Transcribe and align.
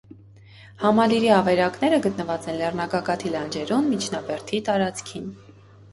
Համալիրի 0.83 1.29
աւերակները 1.35 1.99
գտնուած 2.07 2.49
են 2.53 2.57
լեռնագագաթի 2.63 3.33
լանջերուն, 3.35 3.87
միջնաբերդի 3.93 4.63
տարածքին։ 4.71 5.33